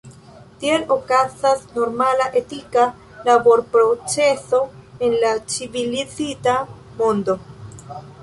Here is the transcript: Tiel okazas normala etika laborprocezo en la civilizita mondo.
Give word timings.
Tiel 0.61 0.83
okazas 0.93 1.59
normala 1.73 2.25
etika 2.41 2.85
laborprocezo 3.27 4.63
en 5.09 5.13
la 5.25 5.33
civilizita 5.57 6.57
mondo. 7.03 7.37